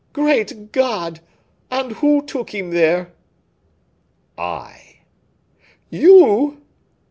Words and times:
"Great 0.13 0.71
God! 0.71 1.19
And 1.69 1.91
who 1.91 2.25
took 2.25 2.55
him 2.55 2.71
there?" 2.71 3.11
"I." 4.35 5.01
"You?" 5.91 6.57